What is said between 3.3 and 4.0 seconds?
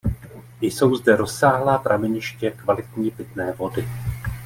vody.